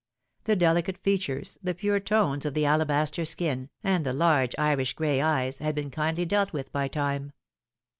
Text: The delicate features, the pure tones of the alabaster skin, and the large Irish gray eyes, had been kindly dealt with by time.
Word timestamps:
The 0.45 0.55
delicate 0.55 0.97
features, 0.97 1.59
the 1.61 1.75
pure 1.75 1.99
tones 1.99 2.43
of 2.47 2.55
the 2.55 2.65
alabaster 2.65 3.23
skin, 3.23 3.69
and 3.83 4.03
the 4.03 4.13
large 4.13 4.55
Irish 4.57 4.95
gray 4.95 5.21
eyes, 5.21 5.59
had 5.59 5.75
been 5.75 5.91
kindly 5.91 6.25
dealt 6.25 6.51
with 6.53 6.71
by 6.71 6.87
time. 6.87 7.33